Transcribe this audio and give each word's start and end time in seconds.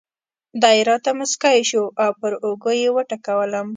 دی 0.63 0.79
راته 0.89 1.09
مسکی 1.19 1.59
شو 1.69 1.83
او 2.03 2.11
پر 2.19 2.33
اوږه 2.45 2.71
یې 2.81 2.89
وټکولم. 2.95 3.67